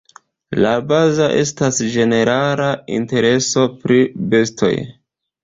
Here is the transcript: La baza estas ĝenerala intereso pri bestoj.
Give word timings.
La 0.63 0.69
baza 0.91 1.27
estas 1.41 1.81
ĝenerala 1.97 2.71
intereso 2.97 3.67
pri 3.85 4.01
bestoj. 4.35 4.73